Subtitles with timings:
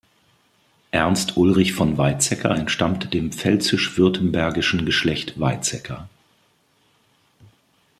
[0.89, 6.09] Ernst Ulrich von Weizsäcker entstammt dem pfälzisch-württembergischen Geschlecht Weizsäcker.